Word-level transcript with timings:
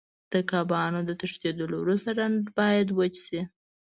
د 0.33 0.35
کبانو 0.51 0.99
د 1.05 1.11
تښتېدلو 1.19 1.75
وروسته 1.79 2.09
ډنډ 2.17 2.43
باید 2.57 2.87
وچ 2.97 3.15
شي. 3.27 3.41